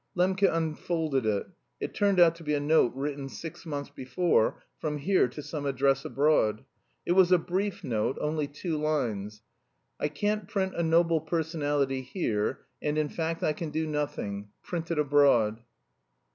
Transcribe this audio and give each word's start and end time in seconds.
Lembke 0.17 0.51
unfolded 0.51 1.27
it; 1.27 1.45
it 1.79 1.93
turned 1.93 2.19
out 2.19 2.33
to 2.33 2.43
be 2.43 2.55
a 2.55 2.59
note 2.59 2.91
written 2.95 3.29
six 3.29 3.67
months 3.67 3.91
before 3.91 4.63
from 4.79 4.97
here 4.97 5.27
to 5.27 5.43
some 5.43 5.67
address 5.67 6.03
abroad. 6.03 6.65
It 7.05 7.11
was 7.11 7.31
a 7.31 7.37
brief 7.37 7.83
note, 7.83 8.17
only 8.19 8.47
two 8.47 8.77
lines: 8.77 9.43
"I 9.99 10.07
can't 10.07 10.47
print 10.47 10.73
'A 10.75 10.81
Noble 10.81 11.21
Personality' 11.21 12.01
here, 12.01 12.61
and 12.81 12.97
in 12.97 13.09
fact 13.09 13.43
I 13.43 13.53
can 13.53 13.69
do 13.69 13.85
nothing; 13.85 14.49
print 14.63 14.89
it 14.89 14.97
abroad. 14.97 15.59